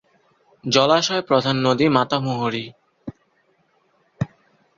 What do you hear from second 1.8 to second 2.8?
Matamuhuri.